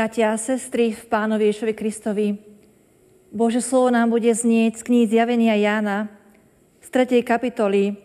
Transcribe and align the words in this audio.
Bratia 0.00 0.32
a 0.32 0.40
sestry 0.40 0.96
v 0.96 1.04
Pánovi 1.12 1.52
Ježovi 1.52 1.76
Kristovi, 1.76 2.40
Bože 3.36 3.60
slovo 3.60 3.92
nám 3.92 4.08
bude 4.08 4.32
znieť 4.32 4.80
z 4.80 4.86
kníh 4.88 5.04
Zjavenia 5.04 5.52
Jána 5.60 6.08
z 6.80 6.88
3. 6.88 7.20
kapitoly 7.20 8.00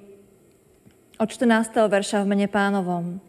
od 1.16 1.28
14. 1.32 1.72
verša 1.88 2.20
v 2.20 2.28
mene 2.28 2.52
pánovom. 2.52 3.24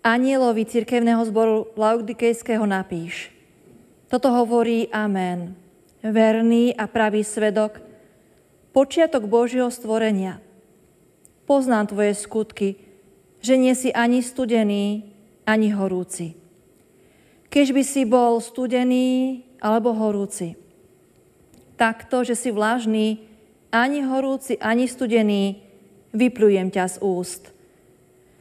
Anielovi 0.00 0.64
cirkevného 0.64 1.20
zboru 1.28 1.68
Laudikejského 1.76 2.64
napíš. 2.64 3.28
Toto 4.08 4.32
hovorí 4.32 4.88
Amen. 4.88 5.52
Verný 6.00 6.72
a 6.72 6.88
pravý 6.88 7.28
svedok, 7.28 7.84
počiatok 8.72 9.28
Božieho 9.28 9.68
stvorenia. 9.68 10.40
Poznám 11.44 11.92
tvoje 11.92 12.16
skutky, 12.16 12.80
že 13.44 13.60
nie 13.60 13.76
si 13.76 13.92
ani 13.92 14.24
studený, 14.24 15.12
ani 15.44 15.68
horúci. 15.76 16.40
Keď 17.50 17.66
by 17.74 17.82
si 17.82 18.02
bol 18.06 18.38
studený 18.38 19.42
alebo 19.58 19.90
horúci. 19.90 20.54
Takto, 21.74 22.22
že 22.22 22.38
si 22.38 22.54
vlažný, 22.54 23.26
ani 23.74 24.06
horúci, 24.06 24.54
ani 24.62 24.86
studený, 24.86 25.58
vyplujem 26.14 26.70
ťa 26.70 26.84
z 26.86 26.96
úst. 27.02 27.50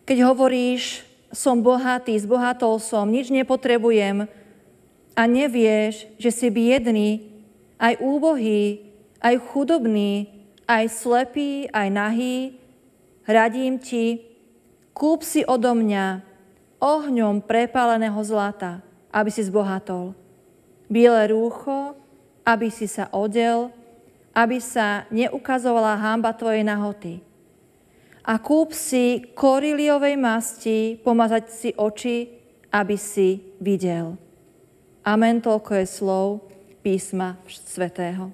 Keď 0.06 0.18
hovoríš, 0.26 1.06
som 1.30 1.62
bohatý, 1.62 2.18
zbohatol 2.18 2.82
som, 2.82 3.06
nič 3.06 3.30
nepotrebujem 3.30 4.26
a 5.14 5.22
nevieš, 5.30 6.10
že 6.18 6.30
si 6.34 6.48
biedný, 6.50 7.22
aj 7.78 8.02
úbohý, 8.02 8.82
aj 9.22 9.38
chudobný, 9.50 10.30
aj 10.66 10.86
slepý, 10.90 11.70
aj 11.70 11.88
nahý, 11.94 12.38
radím 13.30 13.78
ti, 13.78 14.26
kúp 14.98 15.22
si 15.22 15.46
odo 15.46 15.78
mňa 15.78 16.26
ohňom 16.82 17.46
prepáleného 17.46 18.20
zlata, 18.26 18.82
aby 19.10 19.30
si 19.30 19.46
zbohatol. 19.46 20.14
Biele 20.90 21.30
rúcho, 21.30 21.94
aby 22.46 22.74
si 22.74 22.90
sa 22.90 23.10
odel, 23.14 23.70
aby 24.34 24.58
sa 24.62 25.06
neukazovala 25.14 25.98
hamba 25.98 26.34
tvojej 26.34 26.66
nahoty. 26.66 27.22
A 28.26 28.38
kúp 28.38 28.74
si 28.78 29.34
koriliovej 29.34 30.14
masti, 30.18 30.98
pomazať 31.02 31.44
si 31.50 31.70
oči, 31.74 32.30
aby 32.70 32.94
si 32.98 33.42
videl. 33.58 34.18
Amen, 35.02 35.42
toľko 35.42 35.82
je 35.82 35.86
slov 35.90 36.28
písma 36.86 37.42
svätého. 37.50 38.30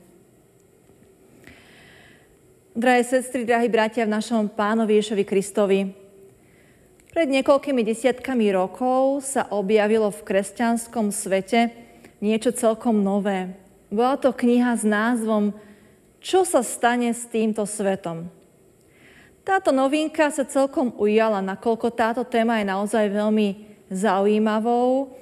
Drahé 2.75 3.07
sestry, 3.07 3.47
drahí 3.47 3.71
bratia 3.71 4.03
v 4.03 4.19
našom 4.19 4.51
pánovi 4.51 4.99
Ješovi 4.99 5.23
Kristovi, 5.23 6.04
pred 7.15 7.31
niekoľkými 7.31 7.79
desiatkami 7.79 8.51
rokov 8.51 9.23
sa 9.23 9.47
objavilo 9.47 10.11
v 10.11 10.19
kresťanskom 10.19 11.15
svete 11.15 11.71
niečo 12.19 12.51
celkom 12.51 12.99
nové. 12.99 13.55
Bola 13.87 14.19
to 14.19 14.35
kniha 14.35 14.75
s 14.75 14.83
názvom 14.83 15.55
Čo 16.19 16.43
sa 16.43 16.59
stane 16.59 17.15
s 17.15 17.23
týmto 17.31 17.63
svetom? 17.63 18.27
Táto 19.47 19.71
novinka 19.71 20.27
sa 20.27 20.43
celkom 20.43 20.91
ujala, 20.99 21.39
nakoľko 21.39 21.87
táto 21.95 22.27
téma 22.27 22.59
je 22.59 22.67
naozaj 22.67 23.07
veľmi 23.07 23.63
zaujímavou. 23.87 25.15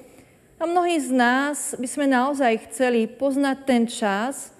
A 0.58 0.66
mnohí 0.66 0.98
z 0.98 1.14
nás 1.14 1.78
by 1.78 1.86
sme 1.86 2.10
naozaj 2.10 2.74
chceli 2.74 3.06
poznať 3.06 3.56
ten 3.62 3.86
čas 3.86 4.50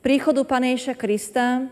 príchodu 0.00 0.40
Panejša 0.48 0.96
Krista, 0.96 1.68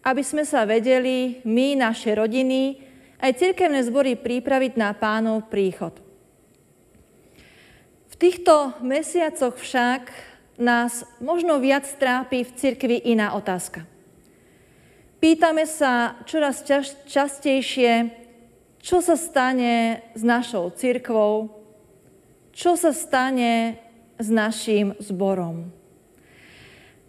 aby 0.00 0.22
sme 0.24 0.48
sa 0.48 0.64
vedeli, 0.64 1.44
my, 1.44 1.76
naše 1.76 2.16
rodiny, 2.16 2.85
aj 3.20 3.32
cirkevné 3.40 3.80
zbory 3.86 4.16
pripraviť 4.16 4.72
na 4.76 4.92
pánov 4.92 5.48
príchod. 5.48 5.96
V 8.12 8.14
týchto 8.16 8.76
mesiacoch 8.80 9.60
však 9.60 10.08
nás 10.56 11.04
možno 11.20 11.60
viac 11.60 11.84
trápi 12.00 12.44
v 12.44 12.54
cirkvi 12.56 12.96
iná 13.12 13.36
otázka. 13.36 13.84
Pýtame 15.20 15.64
sa 15.68 16.16
čoraz 16.28 16.64
častejšie, 17.08 18.12
čo 18.80 19.00
sa 19.00 19.16
stane 19.16 20.04
s 20.16 20.22
našou 20.24 20.72
cirkvou, 20.72 21.50
čo 22.56 22.76
sa 22.76 22.92
stane 22.92 23.80
s 24.16 24.28
našim 24.32 24.96
zborom. 25.00 25.72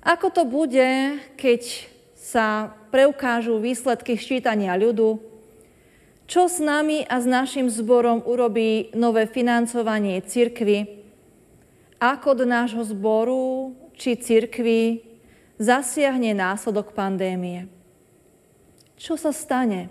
Ako 0.03 0.31
to 0.31 0.43
bude, 0.47 1.19
keď 1.35 1.87
sa 2.15 2.71
preukážu 2.91 3.59
výsledky 3.59 4.15
ščítania 4.15 4.75
ľudu, 4.75 5.19
čo 6.27 6.51
s 6.51 6.59
nami 6.59 7.07
a 7.07 7.23
s 7.23 7.25
našim 7.25 7.71
zborom 7.71 8.19
urobí 8.19 8.91
nové 8.91 9.31
financovanie 9.31 10.19
cirkvy? 10.19 10.99
Ako 12.03 12.35
do 12.35 12.43
nášho 12.43 12.83
zboru 12.83 13.71
či 13.95 14.19
cirkvy 14.19 15.01
zasiahne 15.55 16.35
následok 16.35 16.91
pandémie? 16.91 17.71
Čo 18.99 19.15
sa 19.15 19.31
stane 19.31 19.87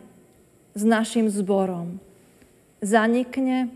s 0.76 0.84
našim 0.84 1.32
zborom? 1.32 1.98
Zanikne? 2.84 3.72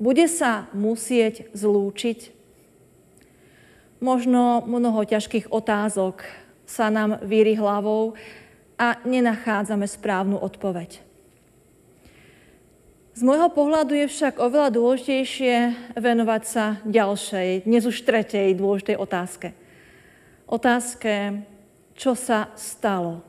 Bude 0.00 0.32
sa 0.32 0.72
musieť 0.72 1.52
zlúčiť? 1.52 2.32
Možno 4.00 4.64
mnoho 4.64 5.04
ťažkých 5.04 5.52
otázok 5.52 6.24
sa 6.64 6.88
nám 6.88 7.20
víri 7.20 7.52
hlavou 7.52 8.16
a 8.80 8.96
nenachádzame 9.04 9.84
správnu 9.84 10.40
odpoveď. 10.40 11.05
Z 13.16 13.24
môjho 13.24 13.48
pohľadu 13.48 13.96
je 13.96 14.12
však 14.12 14.36
oveľa 14.36 14.76
dôležitejšie 14.76 15.54
venovať 15.96 16.42
sa 16.44 16.84
ďalšej, 16.84 17.64
dnes 17.64 17.88
už 17.88 18.04
tretej 18.04 18.52
dôležitej 18.52 18.92
otázke. 19.00 19.56
Otázke, 20.44 21.40
čo 21.96 22.12
sa 22.12 22.52
stalo 22.60 23.24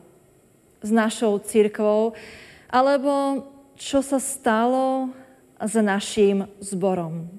s 0.83 0.91
našou 0.91 1.39
církvou, 1.39 2.19
alebo 2.67 3.47
čo 3.79 4.03
sa 4.03 4.19
stalo 4.19 5.15
s 5.55 5.79
naším 5.79 6.51
zborom. 6.59 7.31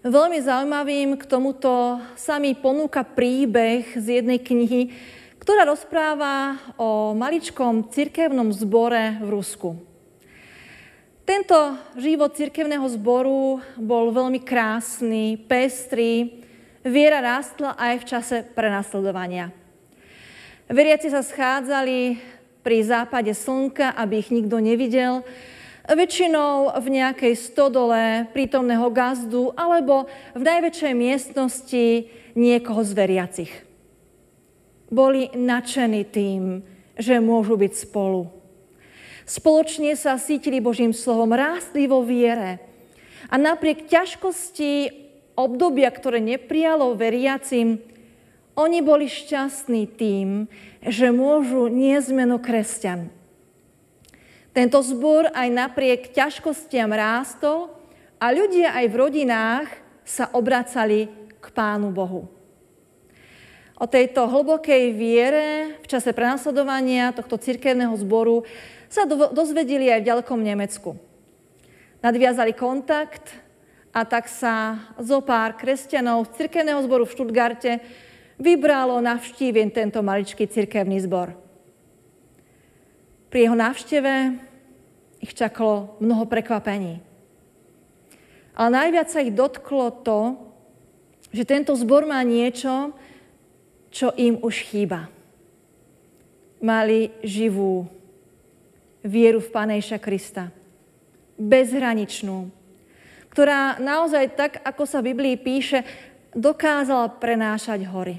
Veľmi 0.00 0.40
zaujímavým 0.40 1.20
k 1.20 1.28
tomuto 1.28 2.00
sa 2.16 2.40
mi 2.40 2.56
ponúka 2.56 3.04
príbeh 3.04 4.00
z 4.00 4.24
jednej 4.24 4.40
knihy, 4.40 4.96
ktorá 5.44 5.68
rozpráva 5.68 6.56
o 6.80 7.12
maličkom 7.12 7.92
cirkevnom 7.92 8.48
zbore 8.48 9.20
v 9.20 9.28
Rusku. 9.28 9.92
Tento 11.24 11.56
život 11.96 12.36
cirkevného 12.36 12.84
zboru 13.00 13.56
bol 13.80 14.12
veľmi 14.12 14.44
krásny, 14.44 15.40
pestrý. 15.48 16.44
Viera 16.84 17.24
rástla 17.24 17.80
aj 17.80 17.94
v 17.96 18.04
čase 18.04 18.36
prenasledovania. 18.52 19.48
Veriaci 20.68 21.08
sa 21.08 21.24
schádzali 21.24 22.20
pri 22.60 22.76
západe 22.84 23.32
slnka, 23.32 23.96
aby 23.96 24.20
ich 24.20 24.28
nikto 24.28 24.60
nevidel, 24.60 25.24
väčšinou 25.88 26.76
v 26.76 26.86
nejakej 26.92 27.34
stodole 27.40 28.28
prítomného 28.36 28.88
gazdu 28.92 29.48
alebo 29.56 30.04
v 30.36 30.42
najväčšej 30.44 30.92
miestnosti 30.92 31.84
niekoho 32.36 32.84
z 32.84 32.92
veriacich. 32.92 33.52
Boli 34.92 35.32
nadšení 35.32 36.04
tým, 36.04 36.60
že 37.00 37.16
môžu 37.16 37.56
byť 37.56 37.72
spolu 37.80 38.28
Spoločne 39.24 39.96
sa 39.96 40.20
cítili 40.20 40.60
Božím 40.60 40.92
slovom, 40.92 41.32
rástli 41.32 41.88
vo 41.88 42.04
viere. 42.04 42.60
A 43.32 43.40
napriek 43.40 43.88
ťažkosti 43.88 44.92
obdobia, 45.32 45.88
ktoré 45.88 46.20
neprijalo 46.20 46.92
veriacim, 46.92 47.80
oni 48.54 48.84
boli 48.84 49.10
šťastní 49.10 49.88
tým, 49.96 50.46
že 50.84 51.10
môžu 51.10 51.66
niezmeno 51.66 52.38
kresťan. 52.38 53.10
Tento 54.54 54.78
zbor 54.86 55.26
aj 55.34 55.48
napriek 55.50 56.14
ťažkostiam 56.14 56.94
rástol 56.94 57.74
a 58.22 58.30
ľudia 58.30 58.76
aj 58.78 58.86
v 58.86 58.94
rodinách 58.94 59.68
sa 60.06 60.30
obracali 60.30 61.10
k 61.42 61.46
Pánu 61.50 61.90
Bohu. 61.90 62.33
O 63.84 63.92
tejto 63.92 64.24
hlbokej 64.24 64.96
viere 64.96 65.76
v 65.84 65.86
čase 65.92 66.16
prenasledovania 66.16 67.12
tohto 67.12 67.36
cirkevného 67.36 67.92
zboru 68.00 68.40
sa 68.88 69.04
dozvedeli 69.04 69.92
aj 69.92 70.00
v 70.00 70.08
ďalekom 70.08 70.40
Nemecku. 70.40 70.96
Nadviazali 72.00 72.56
kontakt 72.56 73.28
a 73.92 74.08
tak 74.08 74.32
sa 74.32 74.80
zo 74.96 75.20
pár 75.20 75.60
kresťanov 75.60 76.32
z 76.32 76.40
cirkevného 76.48 76.80
zboru 76.80 77.04
v 77.04 77.12
Štutgarte 77.12 77.84
vybralo 78.40 79.04
navštíviť 79.04 79.68
tento 79.76 80.00
maličký 80.00 80.48
cirkevný 80.48 81.04
zbor. 81.04 81.36
Pri 83.28 83.44
jeho 83.44 83.56
návšteve 83.60 84.40
ich 85.20 85.36
čakalo 85.36 86.00
mnoho 86.00 86.24
prekvapení. 86.24 87.04
Ale 88.56 88.68
najviac 88.80 89.12
sa 89.12 89.20
ich 89.20 89.36
dotklo 89.36 89.92
to, 90.00 90.40
že 91.36 91.44
tento 91.44 91.76
zbor 91.76 92.08
má 92.08 92.24
niečo, 92.24 92.96
čo 93.94 94.10
im 94.18 94.42
už 94.42 94.66
chýba. 94.66 95.06
Mali 96.58 97.14
živú 97.22 97.86
vieru 99.06 99.38
v 99.38 99.52
Pánejša 99.54 100.02
Krista. 100.02 100.50
Bezhraničnú, 101.38 102.50
ktorá 103.30 103.78
naozaj 103.78 104.34
tak, 104.34 104.52
ako 104.66 104.82
sa 104.82 104.98
v 104.98 105.14
Biblii 105.14 105.38
píše, 105.38 105.86
dokázala 106.34 107.06
prenášať 107.22 107.86
hory. 107.86 108.18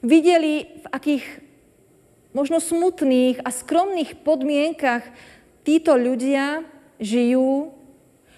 Videli, 0.00 0.80
v 0.80 0.86
akých 0.88 1.24
možno 2.32 2.60
smutných 2.60 3.44
a 3.44 3.52
skromných 3.52 4.24
podmienkach 4.24 5.04
títo 5.64 5.96
ľudia 5.96 6.64
žijú, 6.96 7.72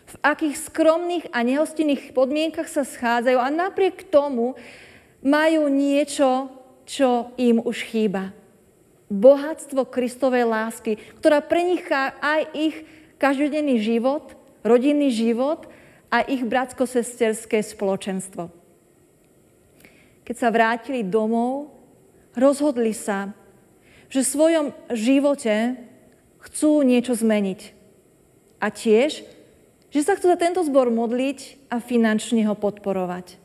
v 0.05 0.15
akých 0.23 0.59
skromných 0.71 1.31
a 1.31 1.43
nehostinných 1.43 2.15
podmienkach 2.15 2.67
sa 2.67 2.83
schádzajú 2.83 3.39
a 3.39 3.49
napriek 3.51 4.11
tomu 4.11 4.59
majú 5.25 5.73
niečo, 5.73 6.53
čo 6.85 7.33
im 7.41 7.65
už 7.65 7.89
chýba. 7.89 8.37
Bohatstvo 9.09 9.89
Kristovej 9.89 10.45
lásky, 10.45 11.01
ktorá 11.19 11.41
preniká 11.41 12.13
aj 12.21 12.41
ich 12.53 12.77
každodenný 13.17 13.81
život, 13.81 14.37
rodinný 14.61 15.09
život 15.09 15.65
a 16.13 16.21
ich 16.29 16.45
bratsko-sesterské 16.45 17.65
spoločenstvo. 17.65 18.53
Keď 20.25 20.37
sa 20.37 20.53
vrátili 20.53 21.05
domov, 21.05 21.73
rozhodli 22.37 22.93
sa, 22.93 23.33
že 24.13 24.25
v 24.25 24.33
svojom 24.33 24.67
živote 24.93 25.81
chcú 26.49 26.85
niečo 26.85 27.17
zmeniť. 27.17 27.61
A 28.61 28.73
tiež, 28.73 29.25
že 29.93 30.01
sa 30.01 30.17
chcú 30.17 30.33
za 30.33 30.39
tento 30.41 30.61
zbor 30.65 30.89
modliť 30.89 31.69
a 31.69 31.81
finančne 31.81 32.45
ho 32.49 32.57
podporovať. 32.57 33.44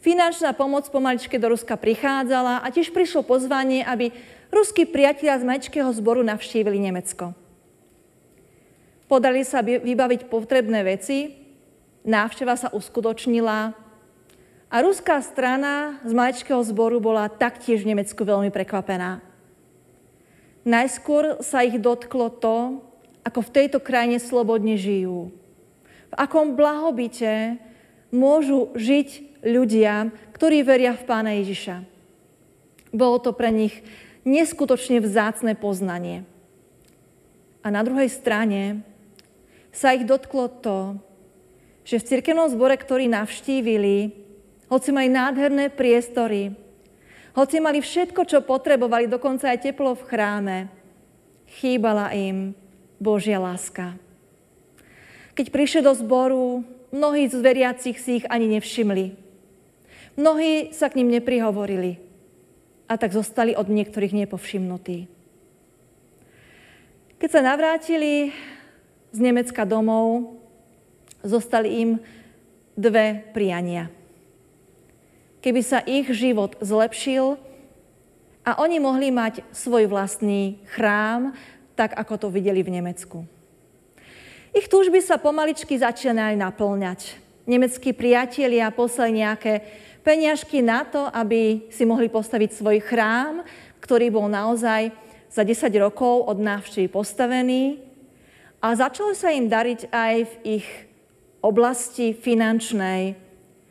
Finančná 0.00 0.56
pomoc 0.56 0.88
pomaličke 0.88 1.36
do 1.36 1.52
Ruska 1.52 1.76
prichádzala 1.76 2.64
a 2.64 2.66
tiež 2.72 2.88
prišlo 2.88 3.20
pozvanie, 3.20 3.84
aby 3.84 4.08
ruskí 4.48 4.88
priatelia 4.88 5.36
z 5.36 5.44
maličkého 5.44 5.92
zboru 5.92 6.24
navštívili 6.24 6.80
Nemecko. 6.80 7.36
Podali 9.12 9.44
sa 9.44 9.60
vybaviť 9.60 10.32
potrebné 10.32 10.80
veci, 10.88 11.36
návšteva 12.08 12.56
sa 12.56 12.72
uskutočnila 12.72 13.76
a 14.72 14.76
ruská 14.80 15.20
strana 15.20 16.00
z 16.00 16.16
maličkého 16.16 16.64
zboru 16.64 16.96
bola 16.96 17.28
taktiež 17.28 17.84
v 17.84 17.92
Nemecku 17.92 18.24
veľmi 18.24 18.48
prekvapená. 18.48 19.20
Najskôr 20.64 21.44
sa 21.44 21.60
ich 21.60 21.76
dotklo 21.76 22.32
to, 22.32 22.80
ako 23.20 23.44
v 23.44 23.52
tejto 23.52 23.84
krajine 23.84 24.16
slobodne 24.16 24.80
žijú. 24.80 25.28
V 26.08 26.14
akom 26.16 26.56
blahobite 26.56 27.60
môžu 28.08 28.72
žiť 28.72 29.29
ľudia, 29.44 30.12
ktorí 30.36 30.64
veria 30.64 30.96
v 30.96 31.04
Pána 31.04 31.36
Ježiša. 31.40 31.84
Bolo 32.90 33.22
to 33.22 33.30
pre 33.32 33.52
nich 33.52 33.84
neskutočne 34.26 35.00
vzácne 35.00 35.56
poznanie. 35.56 36.26
A 37.60 37.68
na 37.68 37.84
druhej 37.84 38.08
strane 38.08 38.80
sa 39.70 39.92
ich 39.92 40.08
dotklo 40.08 40.48
to, 40.48 40.96
že 41.84 42.00
v 42.00 42.08
cirkevnom 42.16 42.48
zbore, 42.50 42.76
ktorý 42.76 43.08
navštívili, 43.08 44.12
hoci 44.70 44.88
mali 44.94 45.08
nádherné 45.10 45.72
priestory, 45.72 46.54
hoci 47.34 47.56
mali 47.62 47.78
všetko, 47.78 48.26
čo 48.26 48.42
potrebovali, 48.42 49.06
dokonca 49.06 49.50
aj 49.50 49.70
teplo 49.70 49.94
v 49.94 50.06
chráme, 50.06 50.58
chýbala 51.58 52.10
im 52.14 52.54
Božia 52.98 53.38
láska. 53.38 53.94
Keď 55.34 55.46
prišli 55.50 55.80
do 55.80 55.94
zboru, 55.94 56.66
mnohí 56.90 57.30
z 57.30 57.38
veriacich 57.38 57.96
si 57.96 58.22
ich 58.22 58.26
ani 58.28 58.50
nevšimli. 58.58 59.29
Mnohí 60.18 60.74
sa 60.74 60.90
k 60.90 61.02
ním 61.02 61.14
neprihovorili 61.14 62.00
a 62.90 62.98
tak 62.98 63.14
zostali 63.14 63.54
od 63.54 63.70
niektorých 63.70 64.26
nepovšimnutí. 64.26 65.06
Keď 67.20 67.28
sa 67.30 67.44
navrátili 67.44 68.32
z 69.12 69.18
Nemecka 69.20 69.68
domov, 69.68 70.40
zostali 71.20 71.68
im 71.84 71.90
dve 72.74 73.28
priania. 73.36 73.92
Keby 75.44 75.60
sa 75.60 75.84
ich 75.84 76.08
život 76.12 76.56
zlepšil 76.64 77.36
a 78.44 78.50
oni 78.60 78.80
mohli 78.80 79.12
mať 79.12 79.44
svoj 79.52 79.88
vlastný 79.88 80.60
chrám, 80.72 81.36
tak 81.76 81.96
ako 81.96 82.14
to 82.16 82.28
videli 82.32 82.64
v 82.64 82.80
Nemecku. 82.80 83.24
Ich 84.50 84.66
túžby 84.66 84.98
sa 84.98 85.20
pomaličky 85.20 85.78
začínali 85.78 86.34
naplňať. 86.34 87.16
Nemeckí 87.46 87.94
priatelia 87.94 88.68
poslali 88.74 89.22
nejaké 89.22 89.62
peniažky 90.00 90.64
na 90.64 90.84
to, 90.84 91.08
aby 91.12 91.68
si 91.68 91.84
mohli 91.84 92.08
postaviť 92.08 92.50
svoj 92.56 92.78
chrám, 92.84 93.44
ktorý 93.80 94.12
bol 94.12 94.26
naozaj 94.28 94.92
za 95.30 95.42
10 95.46 95.70
rokov 95.78 96.26
od 96.26 96.38
návštevy 96.42 96.90
postavený 96.90 97.78
a 98.60 98.76
začalo 98.76 99.16
sa 99.16 99.32
im 99.32 99.48
dariť 99.48 99.88
aj 99.88 100.14
v 100.26 100.34
ich 100.60 100.68
oblasti 101.40 102.12
finančnej. 102.12 103.16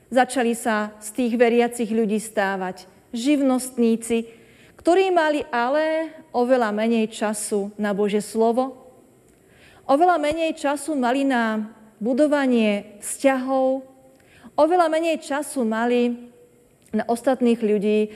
Začali 0.09 0.57
sa 0.57 0.97
z 0.97 1.09
tých 1.13 1.33
veriacich 1.37 1.91
ľudí 1.93 2.17
stávať 2.17 2.89
živnostníci, 3.13 4.25
ktorí 4.81 5.13
mali 5.13 5.45
ale 5.53 6.09
oveľa 6.33 6.73
menej 6.73 7.13
času 7.13 7.69
na 7.77 7.93
Bože 7.93 8.23
slovo, 8.23 8.89
oveľa 9.85 10.17
menej 10.17 10.57
času 10.57 10.97
mali 10.97 11.25
na 11.25 11.69
budovanie 12.01 12.97
vzťahov, 13.03 13.85
oveľa 14.59 14.91
menej 14.91 15.23
času 15.23 15.63
mali 15.63 16.27
na 16.91 17.07
ostatných 17.07 17.63
ľudí 17.63 18.11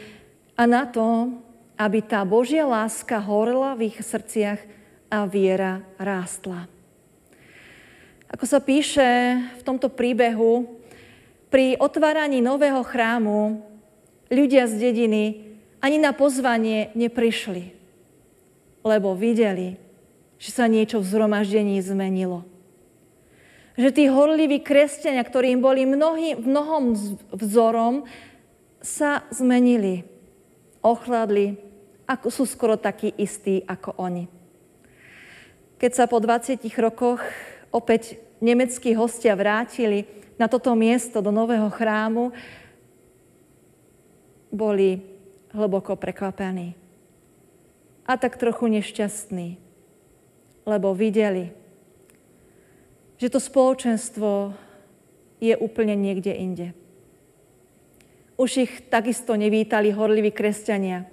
a 0.60 0.68
na 0.68 0.84
to, 0.84 1.32
aby 1.80 2.04
tá 2.04 2.28
Božia 2.28 2.68
láska 2.68 3.16
horela 3.24 3.80
v 3.80 3.88
ich 3.88 3.98
srdciach 4.04 4.60
a 5.08 5.24
viera 5.24 5.80
rástla. 5.96 6.68
Ako 8.28 8.44
sa 8.44 8.60
píše 8.60 9.40
v 9.56 9.64
tomto 9.64 9.88
príbehu, 9.88 10.84
pri 11.54 11.78
otváraní 11.78 12.42
nového 12.42 12.82
chrámu 12.82 13.62
ľudia 14.34 14.66
z 14.66 14.90
dediny 14.90 15.54
ani 15.86 16.02
na 16.02 16.10
pozvanie 16.10 16.90
neprišli, 16.98 17.70
lebo 18.82 19.14
videli, 19.14 19.78
že 20.42 20.50
sa 20.50 20.66
niečo 20.66 20.98
v 20.98 21.14
zhromaždení 21.14 21.78
zmenilo. 21.78 22.42
Že 23.74 23.90
tí 23.90 24.04
horliví 24.06 24.62
kresťania, 24.62 25.26
ktorí 25.26 25.58
im 25.58 25.62
boli 25.66 25.90
mnohý, 25.90 26.38
mnohom 26.38 26.94
vzorom, 27.34 28.06
sa 28.84 29.24
zmenili, 29.32 30.04
ochladli 30.84 31.56
a 32.04 32.20
sú 32.20 32.44
skoro 32.44 32.76
takí 32.76 33.16
istí 33.16 33.64
ako 33.64 33.96
oni. 33.98 34.28
Keď 35.80 35.92
sa 35.96 36.06
po 36.06 36.20
20 36.20 36.60
rokoch 36.78 37.24
opäť 37.72 38.20
nemeckí 38.44 38.92
hostia 38.94 39.34
vrátili 39.40 40.06
na 40.36 40.52
toto 40.52 40.76
miesto 40.76 41.24
do 41.24 41.32
nového 41.32 41.72
chrámu, 41.72 42.36
boli 44.54 45.02
hlboko 45.56 45.98
prekvapení. 45.98 46.78
A 48.04 48.20
tak 48.20 48.36
trochu 48.36 48.68
nešťastní, 48.68 49.58
lebo 50.68 50.92
videli, 50.92 51.63
že 53.24 53.32
to 53.32 53.40
spoločenstvo 53.40 54.52
je 55.40 55.56
úplne 55.56 55.96
niekde 55.96 56.36
inde. 56.36 56.68
Už 58.36 58.68
ich 58.68 58.74
takisto 58.92 59.40
nevítali 59.40 59.96
horliví 59.96 60.28
kresťania, 60.36 61.08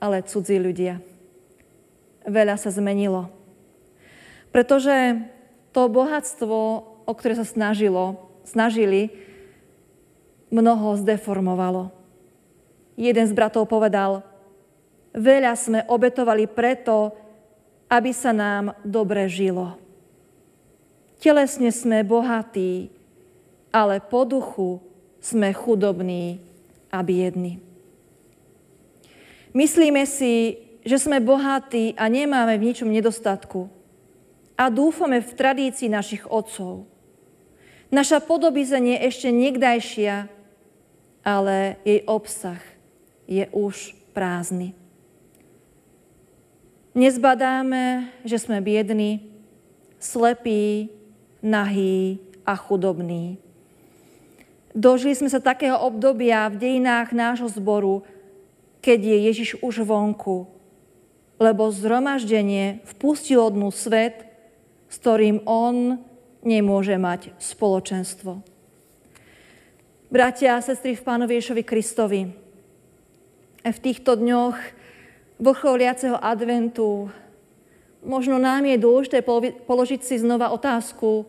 ale 0.00 0.24
cudzí 0.24 0.56
ľudia. 0.56 1.04
Veľa 2.24 2.56
sa 2.56 2.72
zmenilo. 2.72 3.28
Pretože 4.56 5.20
to 5.76 5.92
bohatstvo, 5.92 6.56
o 7.04 7.12
ktoré 7.12 7.36
sa 7.36 7.44
snažilo, 7.44 8.32
snažili, 8.48 9.12
mnoho 10.48 10.96
zdeformovalo. 10.96 11.92
Jeden 12.96 13.28
z 13.28 13.36
bratov 13.36 13.68
povedal, 13.68 14.24
veľa 15.12 15.52
sme 15.60 15.84
obetovali 15.92 16.48
preto, 16.48 17.12
aby 17.92 18.16
sa 18.16 18.32
nám 18.32 18.72
dobre 18.80 19.28
žilo. 19.28 19.87
Telesne 21.18 21.74
sme 21.74 22.06
bohatí, 22.06 22.94
ale 23.74 23.98
po 23.98 24.22
duchu 24.22 24.78
sme 25.18 25.50
chudobní 25.50 26.38
a 26.94 27.02
biední. 27.02 27.58
Myslíme 29.50 30.06
si, 30.06 30.62
že 30.86 30.96
sme 31.02 31.18
bohatí 31.18 31.98
a 31.98 32.06
nemáme 32.06 32.54
v 32.56 32.70
ničom 32.70 32.86
nedostatku 32.86 33.66
a 34.54 34.70
dúfame 34.70 35.18
v 35.18 35.30
tradícii 35.34 35.90
našich 35.90 36.22
otcov. 36.24 36.86
Naša 37.90 38.22
podobizeň 38.22 38.94
je 38.94 38.98
ešte 39.10 39.28
niekdajšia, 39.34 40.28
ale 41.26 41.82
jej 41.82 42.04
obsah 42.06 42.60
je 43.26 43.48
už 43.50 43.96
prázdny. 44.14 44.76
Nezbadáme, 46.96 48.10
že 48.22 48.40
sme 48.40 48.58
biední, 48.64 49.28
slepí, 50.00 50.90
nahí 51.42 52.18
a 52.46 52.56
chudobní. 52.56 53.38
Dožili 54.74 55.16
sme 55.16 55.30
sa 55.32 55.42
takého 55.42 55.78
obdobia 55.80 56.46
v 56.48 56.60
dejinách 56.60 57.10
nášho 57.10 57.50
zboru, 57.50 58.06
keď 58.78 58.98
je 59.00 59.16
Ježiš 59.32 59.50
už 59.58 59.82
vonku, 59.82 60.46
lebo 61.42 61.70
zhromaždenie 61.72 62.84
vpustilo 62.86 63.50
dnu 63.50 63.74
svet 63.74 64.28
s 64.88 64.96
ktorým 64.96 65.44
on 65.44 66.00
nemôže 66.40 66.96
mať 66.96 67.36
spoločenstvo. 67.36 68.40
Bratia 70.08 70.56
a 70.56 70.64
sestry 70.64 70.96
v 70.96 71.04
Pánovi 71.04 71.36
Ješovi 71.36 71.62
Kristovi, 71.62 72.22
v 73.68 73.78
týchto 73.84 74.16
dňoch 74.16 74.56
vrcholiaceho 75.36 76.16
adventu 76.16 77.12
možno 78.04 78.38
nám 78.38 78.66
je 78.66 78.76
dôležité 78.78 79.24
položiť 79.66 80.00
si 80.02 80.20
znova 80.20 80.50
otázku, 80.54 81.26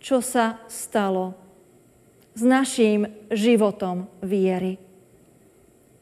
čo 0.00 0.20
sa 0.20 0.60
stalo 0.68 1.32
s 2.34 2.42
našim 2.44 3.08
životom 3.32 4.10
viery 4.20 4.84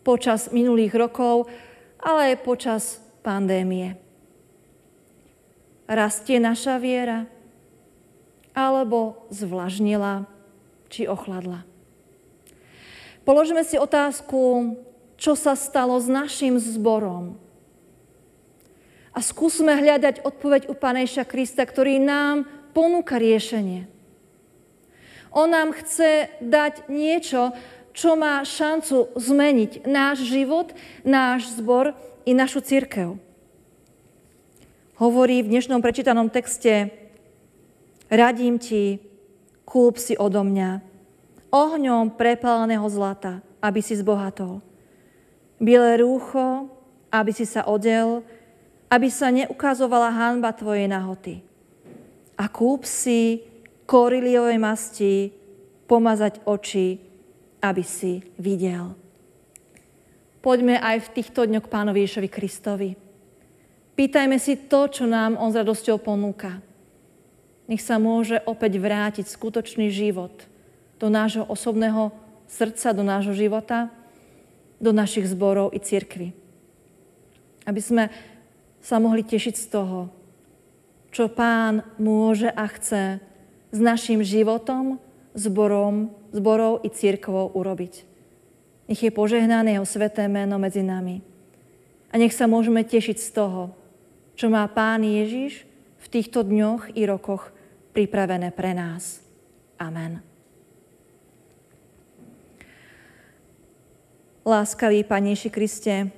počas 0.02 0.50
minulých 0.50 0.92
rokov, 0.99 1.47
ale 2.02 2.35
aj 2.35 2.44
počas 2.44 2.82
pandémie. 3.23 3.94
Rastie 5.87 6.42
naša 6.42 6.78
viera? 6.82 7.26
Alebo 8.52 9.25
zvlažnila 9.32 10.28
či 10.92 11.09
ochladla? 11.09 11.64
Položme 13.23 13.62
si 13.62 13.78
otázku, 13.78 14.75
čo 15.14 15.38
sa 15.38 15.54
stalo 15.54 15.97
s 15.97 16.11
našim 16.11 16.59
zborom. 16.59 17.38
A 19.12 19.21
skúsme 19.21 19.76
hľadať 19.76 20.25
odpoveď 20.25 20.73
u 20.73 20.75
Panejša 20.75 21.28
Krista, 21.28 21.69
ktorý 21.69 22.00
nám 22.00 22.49
ponúka 22.73 23.21
riešenie. 23.21 23.85
On 25.33 25.49
nám 25.49 25.76
chce 25.76 26.33
dať 26.40 26.88
niečo, 26.88 27.52
čo 27.92 28.16
má 28.16 28.40
šancu 28.40 29.12
zmeniť 29.12 29.85
náš 29.85 30.25
život, 30.25 30.73
náš 31.04 31.52
zbor 31.61 31.92
i 32.25 32.33
našu 32.33 32.64
církev. 32.64 33.21
Hovorí 34.97 35.45
v 35.45 35.50
dnešnom 35.57 35.85
prečítanom 35.85 36.33
texte, 36.33 36.88
radím 38.09 38.57
ti, 38.57 39.00
kúp 39.69 40.00
si 40.00 40.16
odo 40.16 40.45
mňa, 40.45 40.81
ohňom 41.52 42.16
prepáleného 42.16 42.85
zlata, 42.88 43.45
aby 43.61 43.81
si 43.85 43.97
zbohatol. 43.97 44.64
Biele 45.61 46.00
rúcho, 46.00 46.69
aby 47.12 47.33
si 47.33 47.45
sa 47.45 47.69
odel, 47.69 48.25
aby 48.92 49.08
sa 49.08 49.32
neukazovala 49.32 50.12
hanba 50.12 50.52
tvojej 50.52 50.84
nahoty. 50.84 51.40
A 52.37 52.44
kúp 52.52 52.84
si 52.84 53.40
koriliovej 53.88 54.61
masti, 54.61 55.32
pomazať 55.88 56.44
oči, 56.44 57.00
aby 57.64 57.80
si 57.80 58.20
videl. 58.37 58.92
Poďme 60.44 60.76
aj 60.76 61.08
v 61.08 61.12
týchto 61.16 61.49
dňoch 61.49 61.72
Pánovi 61.72 62.04
Ježovi 62.04 62.28
Kristovi. 62.28 62.90
Pýtajme 63.96 64.37
si 64.37 64.58
to, 64.68 64.88
čo 64.88 65.08
nám 65.08 65.40
On 65.40 65.52
s 65.52 65.56
radosťou 65.56 65.96
ponúka. 66.00 66.61
Nech 67.70 67.80
sa 67.84 67.96
môže 67.96 68.42
opäť 68.44 68.76
vrátiť 68.76 69.25
skutočný 69.25 69.88
život 69.88 70.32
do 70.99 71.08
nášho 71.08 71.46
osobného 71.46 72.11
srdca, 72.50 72.92
do 72.92 73.04
nášho 73.06 73.32
života, 73.32 73.88
do 74.82 74.90
našich 74.90 75.30
zborov 75.30 75.70
i 75.70 75.78
cirkvy. 75.78 76.34
Aby 77.62 77.80
sme 77.80 78.04
sa 78.83 78.99
mohli 78.99 79.23
tešiť 79.23 79.55
z 79.55 79.67
toho, 79.71 80.11
čo 81.15 81.31
Pán 81.31 81.87
môže 82.03 82.51
a 82.51 82.67
chce 82.67 83.23
s 83.71 83.79
našim 83.79 84.21
životom, 84.27 84.99
zborom, 85.39 86.11
zborov 86.35 86.83
i 86.83 86.91
církvou 86.91 87.55
urobiť. 87.55 88.05
Nech 88.91 89.01
je 89.01 89.15
požehnané 89.15 89.79
jeho 89.79 89.87
sveté 89.87 90.27
meno 90.27 90.59
medzi 90.59 90.83
nami. 90.83 91.23
A 92.12 92.21
nech 92.21 92.35
sa 92.35 92.45
môžeme 92.51 92.85
tešiť 92.85 93.17
z 93.17 93.31
toho, 93.33 93.73
čo 94.37 94.53
má 94.53 94.67
Pán 94.69 95.01
Ježiš 95.07 95.65
v 96.03 96.07
týchto 96.11 96.45
dňoch 96.45 96.93
i 96.99 97.07
rokoch 97.09 97.55
pripravené 97.97 98.53
pre 98.53 98.75
nás. 98.77 99.23
Amen. 99.81 100.21
Láskavý 104.43 105.07
Panejši 105.07 105.49
Kriste, 105.55 106.11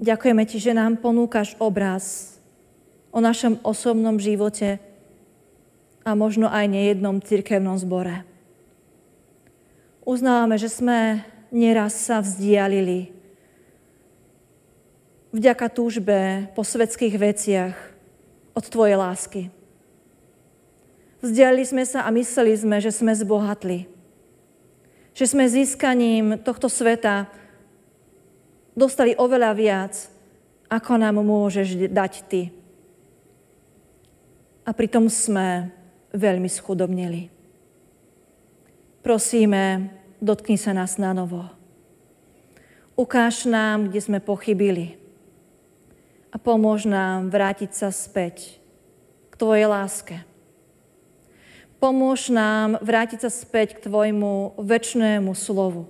ďakujeme 0.00 0.42
Ti, 0.44 0.58
že 0.60 0.72
nám 0.76 1.00
ponúkaš 1.00 1.56
obraz 1.60 2.36
o 3.12 3.20
našom 3.20 3.60
osobnom 3.64 4.20
živote 4.20 4.76
a 6.06 6.14
možno 6.14 6.46
aj 6.46 6.68
nejednom 6.68 7.18
cirkevnom 7.18 7.74
zbore. 7.80 8.22
Uznávame, 10.06 10.54
že 10.54 10.70
sme 10.70 11.26
nieraz 11.50 11.98
sa 11.98 12.22
vzdialili 12.22 13.10
vďaka 15.34 15.66
túžbe 15.68 16.48
po 16.54 16.62
svetských 16.62 17.14
veciach 17.18 17.74
od 18.56 18.64
Tvojej 18.70 18.96
lásky. 18.96 19.42
Vzdialili 21.20 21.66
sme 21.66 21.84
sa 21.84 22.06
a 22.06 22.14
mysleli 22.14 22.54
sme, 22.54 22.78
že 22.78 22.94
sme 22.94 23.12
zbohatli. 23.12 23.84
Že 25.16 25.24
sme 25.26 25.44
získaním 25.48 26.40
tohto 26.40 26.70
sveta 26.70 27.28
dostali 28.76 29.16
oveľa 29.16 29.50
viac, 29.56 29.94
ako 30.68 30.92
nám 31.00 31.16
môžeš 31.24 31.88
dať 31.88 32.12
Ty. 32.28 32.42
A 34.68 34.70
pritom 34.76 35.08
sme 35.08 35.72
veľmi 36.12 36.46
schudobnili. 36.46 37.32
Prosíme, 39.00 39.88
dotkni 40.20 40.60
sa 40.60 40.76
nás 40.76 41.00
na 41.00 41.16
novo. 41.16 41.46
Ukáž 42.98 43.48
nám, 43.48 43.88
kde 43.88 44.00
sme 44.02 44.18
pochybili 44.20 44.98
a 46.32 46.36
pomôž 46.36 46.84
nám 46.84 47.32
vrátiť 47.32 47.70
sa 47.72 47.88
späť 47.94 48.58
k 49.30 49.34
Tvojej 49.36 49.68
láske. 49.68 50.16
Pomôž 51.76 52.32
nám 52.32 52.80
vrátiť 52.80 53.28
sa 53.28 53.30
späť 53.30 53.78
k 53.78 53.86
Tvojmu 53.86 54.58
väčšnému 54.58 55.30
slovu, 55.36 55.86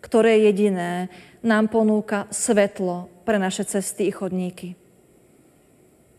ktoré 0.00 0.42
jediné 0.48 1.12
nám 1.42 1.68
ponúka 1.68 2.30
svetlo 2.30 3.10
pre 3.26 3.38
naše 3.38 3.66
cesty 3.66 4.08
i 4.08 4.12
chodníky. 4.14 4.78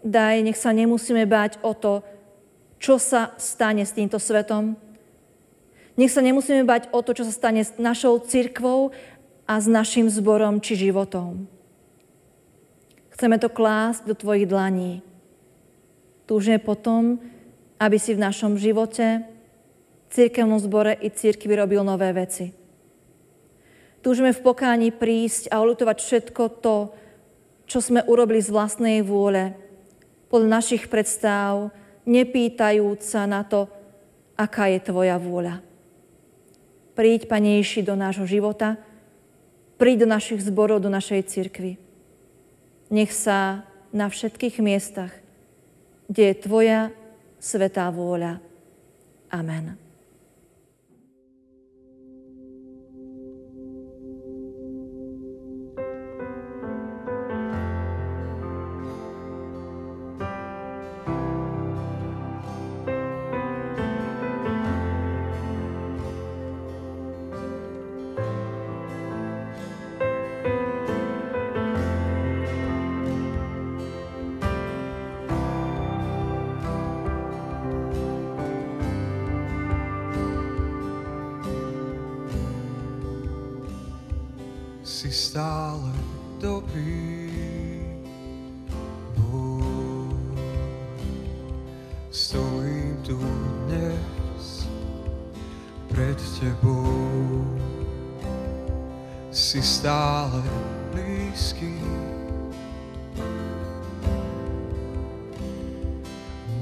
Daj, 0.03 0.43
nech 0.43 0.59
sa 0.59 0.75
nemusíme 0.75 1.23
báť 1.23 1.63
o 1.63 1.71
to, 1.71 2.03
čo 2.75 2.99
sa 2.99 3.31
stane 3.39 3.87
s 3.87 3.95
týmto 3.95 4.19
svetom, 4.19 4.75
nech 5.93 6.11
sa 6.11 6.25
nemusíme 6.25 6.65
bať 6.65 6.89
o 6.89 6.99
to, 7.05 7.13
čo 7.13 7.23
sa 7.23 7.33
stane 7.33 7.61
s 7.61 7.77
našou 7.77 8.17
cirkvou 8.19 8.91
a 9.45 9.61
s 9.61 9.69
našim 9.69 10.09
zborom 10.09 10.57
či 10.57 10.89
životom. 10.89 11.45
Chceme 13.13 13.37
to 13.37 13.47
klásť 13.47 14.09
do 14.09 14.17
Tvojich 14.17 14.49
dlaní. 14.49 15.05
Túžime 16.25 16.57
potom, 16.57 17.21
aby 17.77 18.01
si 18.01 18.17
v 18.17 18.23
našom 18.25 18.57
živote, 18.57 19.21
církevnom 20.09 20.57
zbore 20.57 20.97
i 20.97 21.13
církvi 21.13 21.53
robil 21.53 21.85
nové 21.85 22.09
veci. 22.09 22.62
Túžime 24.03 24.35
v 24.35 24.43
pokání 24.43 24.91
prísť 24.91 25.47
a 25.47 25.63
olutovať 25.63 25.97
všetko 26.03 26.43
to, 26.59 26.91
čo 27.63 27.79
sme 27.79 28.03
urobili 28.03 28.43
z 28.43 28.51
vlastnej 28.51 28.99
vôle, 28.99 29.55
podľa 30.27 30.59
našich 30.59 30.91
predstav, 30.91 31.71
nepýtajúc 32.03 32.99
sa 32.99 33.23
na 33.23 33.47
to, 33.47 33.71
aká 34.35 34.67
je 34.67 34.79
Tvoja 34.83 35.15
vôľa. 35.15 35.63
Príď, 36.99 37.31
Panejši, 37.31 37.85
do 37.85 37.95
nášho 37.95 38.27
života, 38.27 38.75
príď 39.79 40.05
do 40.05 40.07
našich 40.09 40.43
zborov, 40.43 40.83
do 40.83 40.91
našej 40.91 41.23
cirkvy. 41.29 41.79
Nech 42.91 43.13
sa 43.15 43.63
na 43.93 44.09
všetkých 44.09 44.59
miestach, 44.59 45.13
kde 46.11 46.33
je 46.33 46.41
Tvoja 46.43 46.81
svetá 47.39 47.87
vôľa. 47.87 48.41
Amen. 49.31 49.82
Stále 85.33 85.89
dobrý. 86.37 87.33
Bůh. 89.17 90.13
Stojím 92.11 93.01
tu 93.01 93.17
dnes 93.65 94.69
pred 95.89 96.21
tebou. 96.37 97.49
Si 99.33 99.57
stále 99.57 100.43
blízky. 100.93 101.81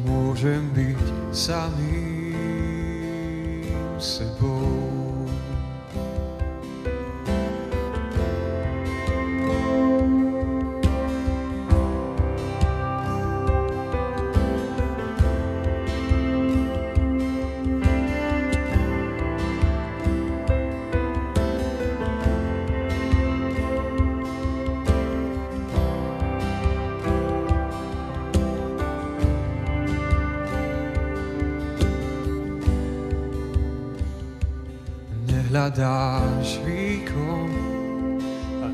Môžem 0.08 0.72
byť 0.72 1.36
samým 1.36 2.40
sebou. 4.00 5.11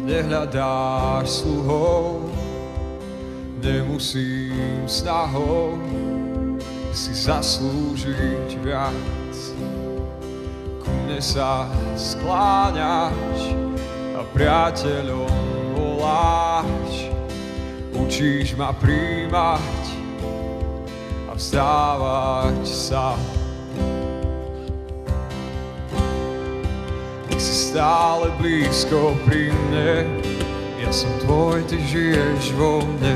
Nehľadáš 0.07 1.43
sluhov, 1.43 2.31
nemusím 3.59 4.87
snahou 4.87 5.75
si 6.95 7.11
zaslúžiť 7.11 8.55
viac. 8.63 9.35
Ku 10.79 10.89
mne 11.03 11.19
sa 11.19 11.67
skláňaš 11.99 13.53
a 14.15 14.23
priateľom 14.31 15.35
voláš, 15.75 17.11
učíš 17.91 18.55
ma 18.55 18.71
príjmať 18.71 19.83
a 21.27 21.31
vzdávať 21.35 22.63
sa 22.63 23.13
stále 27.77 28.33
blízko 28.41 29.13
pri 29.29 29.53
mne. 29.53 30.09
Ja 30.81 30.89
som 30.89 31.13
tvoj, 31.21 31.61
ty 31.69 31.77
žiješ 31.85 32.57
vo 32.57 32.81
mne, 32.81 33.13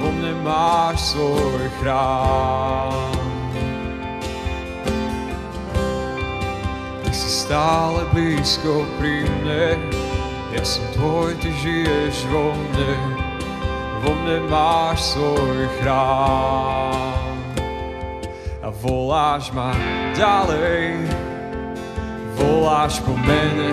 vo 0.00 0.08
mne 0.16 0.32
máš 0.40 1.12
svoj 1.12 1.68
chrám. 1.76 3.12
Ty 7.04 7.10
si 7.12 7.28
stále 7.28 8.08
blízko 8.16 8.88
pri 8.96 9.28
mne, 9.28 9.76
ja 10.56 10.64
som 10.64 10.88
tvoj, 10.96 11.36
ty 11.36 11.52
žiješ 11.60 12.24
vo 12.32 12.48
mne, 12.48 12.96
vo 14.08 14.12
mne 14.24 14.40
máš 14.48 15.20
svoj 15.20 15.68
chrám. 15.84 17.36
A 18.64 18.72
voláš 18.80 19.52
ma 19.52 19.76
ďalej, 20.16 21.12
voláš 22.44 23.00
po 23.00 23.16
mene 23.16 23.72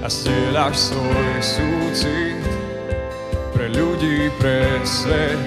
a 0.00 0.08
stieľaš 0.08 0.96
svoj 0.96 1.32
súcit 1.44 2.40
pre 3.52 3.68
ľudí, 3.68 4.32
pre 4.40 4.64
svet. 4.88 5.44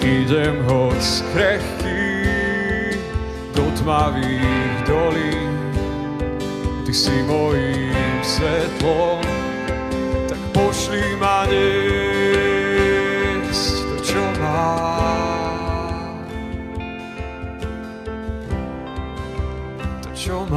Idem 0.00 0.64
hoď 0.64 1.04
krehký 1.36 2.08
do 3.52 3.68
tmavých 3.76 4.74
dolín, 4.88 5.52
ty 6.88 6.92
si 6.96 7.12
mojím 7.28 8.16
svetlom, 8.24 9.20
tak 10.24 10.40
pošli 10.56 11.04
ma 11.20 11.44
niesť 11.44 11.89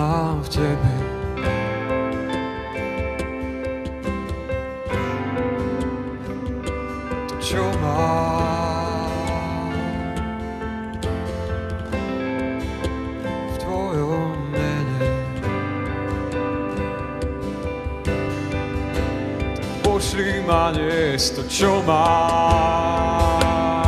mám 0.03 0.43
v 0.43 0.49
tebe. 0.49 0.91
To, 7.27 7.35
čo 7.39 7.63
mám 7.79 9.07
v 13.47 13.55
tvojom 13.63 14.35
mene. 14.51 15.07
Pošli 19.87 20.43
ma 20.43 20.75
dnes 20.75 21.31
to, 21.31 21.47
čo 21.47 21.79
mám. 21.87 23.82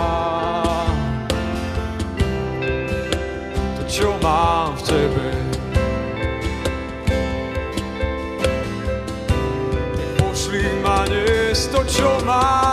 Dnes 11.86 11.98
to, 11.98 12.02
čo 12.02 12.65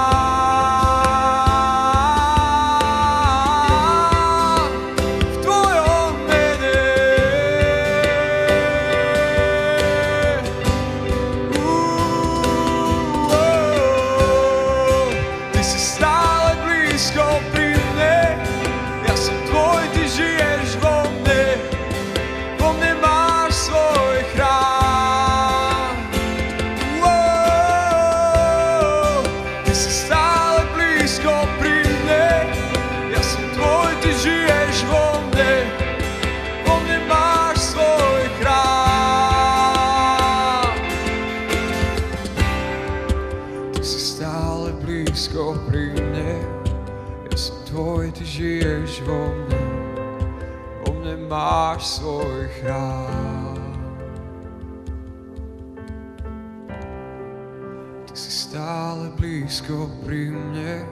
Ty 58.13 58.21
si 58.21 58.29
stále 58.45 59.09
blízko 59.17 59.89
pri 60.05 60.29
mne, 60.29 60.85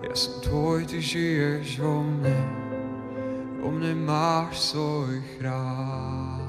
ja 0.00 0.14
som 0.16 0.40
tvoj, 0.40 0.88
ty 0.88 0.96
žiješ 0.96 1.76
vo 1.76 2.00
mne, 2.00 2.40
vo 3.60 3.68
mne 3.68 3.92
máš 4.08 4.72
svoj 4.72 5.20
chrám. 5.36 6.47